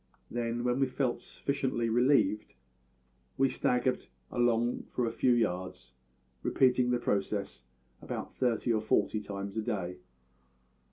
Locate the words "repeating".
6.41-6.89